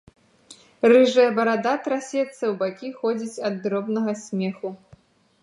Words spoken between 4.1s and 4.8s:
смеху.